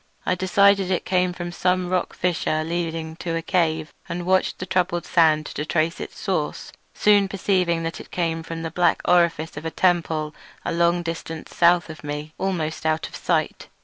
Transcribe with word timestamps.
I 0.25 0.33
decided 0.33 0.87
that 0.87 0.95
it 0.95 1.05
came 1.05 1.31
from 1.31 1.51
some 1.51 1.87
rock 1.87 2.15
fissure 2.15 2.63
leading 2.63 3.15
to 3.17 3.35
a 3.35 3.43
cave, 3.43 3.93
and 4.09 4.25
watched 4.25 4.57
the 4.57 4.65
troubled 4.65 5.05
sand 5.05 5.45
to 5.53 5.63
trace 5.63 5.99
it 6.01 6.05
to 6.05 6.05
its 6.05 6.19
source; 6.19 6.71
soon 6.95 7.27
perceiving 7.27 7.83
that 7.83 7.99
it 8.01 8.09
came 8.09 8.41
from 8.41 8.63
the 8.63 8.71
black 8.71 9.03
orifice 9.05 9.57
of 9.57 9.63
a 9.65 9.69
temple 9.69 10.33
a 10.65 10.71
long 10.73 11.03
distance 11.03 11.55
south 11.55 11.87
of 11.87 12.03
me, 12.03 12.33
almost 12.39 12.83
out 12.83 13.07
of 13.07 13.15
sight. 13.15 13.67